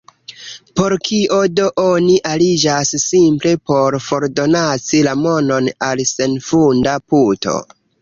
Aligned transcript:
Por 0.79 0.95
kio 1.09 1.37
do 1.59 1.67
oni 1.83 2.15
aliĝas, 2.31 2.95
simple 3.05 3.53
por 3.73 3.99
fordonaci 4.09 5.05
la 5.11 5.17
monon 5.23 5.73
al 5.93 6.07
senfunda 6.17 7.01
puto? 7.11 7.61